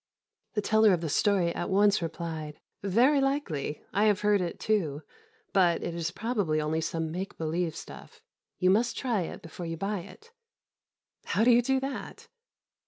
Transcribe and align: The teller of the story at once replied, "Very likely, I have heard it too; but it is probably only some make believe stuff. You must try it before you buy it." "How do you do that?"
The 0.55 0.63
teller 0.63 0.93
of 0.93 1.01
the 1.01 1.09
story 1.09 1.53
at 1.53 1.69
once 1.69 2.01
replied, 2.01 2.59
"Very 2.81 3.21
likely, 3.21 3.83
I 3.93 4.05
have 4.05 4.21
heard 4.21 4.41
it 4.41 4.59
too; 4.59 5.03
but 5.53 5.83
it 5.83 5.93
is 5.93 6.09
probably 6.09 6.59
only 6.59 6.81
some 6.81 7.11
make 7.11 7.37
believe 7.37 7.75
stuff. 7.75 8.19
You 8.57 8.71
must 8.71 8.97
try 8.97 9.21
it 9.21 9.43
before 9.43 9.67
you 9.67 9.77
buy 9.77 9.99
it." 9.99 10.31
"How 11.25 11.43
do 11.43 11.51
you 11.51 11.61
do 11.61 11.79
that?" 11.81 12.27